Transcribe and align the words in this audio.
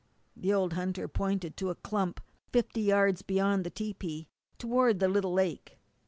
The 0.35 0.51
old 0.51 0.73
hunter 0.73 1.07
pointed 1.07 1.55
to 1.57 1.69
a 1.69 1.75
clump 1.75 2.21
fifty 2.51 2.81
yards 2.81 3.21
beyond 3.21 3.63
the 3.63 3.69
tepee 3.69 4.29
toward 4.57 4.97
the 4.97 5.07
little 5.07 5.33
lake. 5.33 5.77